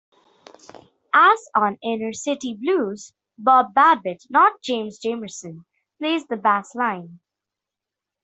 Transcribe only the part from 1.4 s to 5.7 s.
on "Inner City Blues", Bob Babbitt, not James Jamerson,